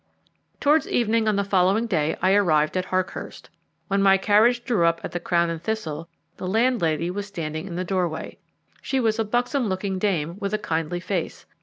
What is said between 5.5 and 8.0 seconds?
and Thistle, the landlady was standing in the